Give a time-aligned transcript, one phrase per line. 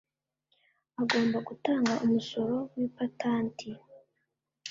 [1.01, 3.69] agomba gutanga umusoro w'ipatanti